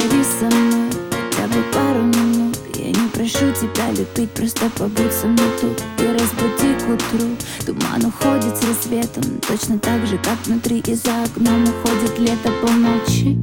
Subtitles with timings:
[0.00, 2.56] Поговори со мной хотя бы пару минут.
[2.74, 7.28] Я не прошу тебя любить, просто побудь со мной тут И разбуди к утру.
[7.66, 12.70] Туман уходит с рассветом Точно так же, как внутри и за окном Уходит лето по
[12.72, 13.38] ночи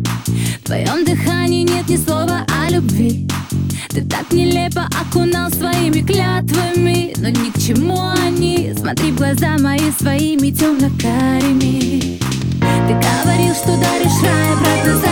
[0.61, 3.27] В твоем дыхании нет ни слова о любви.
[3.89, 8.73] Ты так нелепо окунал своими клятвами Но ни к чему они.
[8.75, 12.19] Смотри в глаза мои своими темно-карими
[12.59, 15.06] Ты говорил, что даришь рай, обратно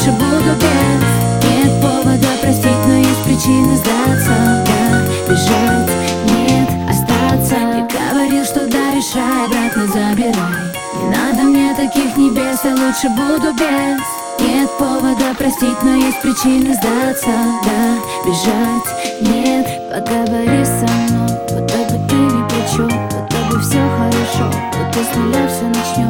[0.00, 4.64] лучше буду без Нет повода простить, но есть причины сдаться.
[4.66, 5.90] Да, бежать,
[6.24, 7.56] нет, остаться.
[7.56, 10.70] Не говорил, что даришь рай, обратно забирай.
[10.96, 14.00] Не надо мне таких небес, я лучше буду без.
[14.40, 17.30] Нет повода простить, но есть причины сдаться.
[17.64, 21.28] Да, бежать, нет, поговори со мной.
[21.50, 24.50] Будто бы ты при чем, будто бы все хорошо.
[24.72, 26.09] Будто с нуля все начнем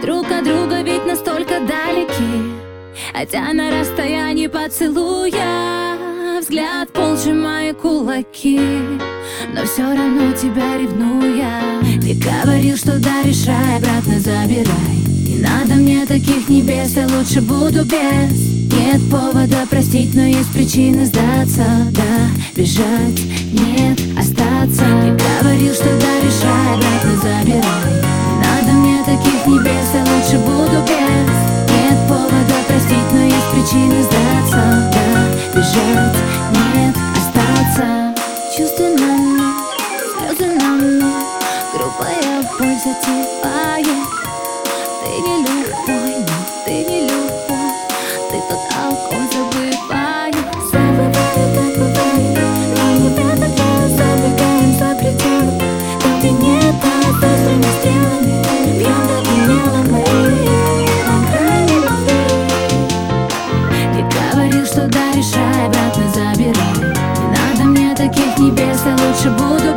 [0.00, 2.52] друг от друга ведь настолько далеки.
[3.12, 5.96] Хотя на расстоянии поцелуя
[6.40, 8.58] Взгляд пол сжимая кулаки.
[9.54, 11.60] Но все равно тебя ревную я
[12.00, 14.96] Ты говорил, что даришь рай, обратно забирай.
[15.28, 18.50] Не надо мне таких небес, я лучше буду без.
[18.72, 21.64] Нет повода простить, но есть причины сдаться.
[21.90, 23.20] Да, бежать,
[23.52, 24.84] нет, остаться.
[25.02, 25.39] Ты
[35.76, 38.14] нет, остаться
[38.56, 41.14] Чувства на мной
[41.72, 44.08] Грубая боль затевает
[45.04, 45.49] Ты не любой,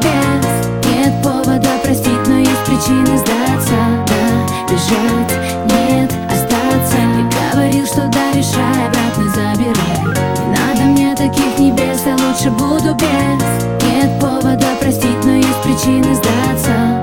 [0.02, 3.78] Нет повода простить, но есть причины сдаться.
[4.08, 4.24] Да,
[4.70, 5.34] бежать,
[5.66, 6.98] нет, остаться.
[7.32, 10.16] Ты говорил, что даришь рай, обратно забирай.
[10.40, 13.44] Не надо мне таких небес, я лучше буду без.
[13.88, 17.02] Нет повода простить, но есть причины сдаться.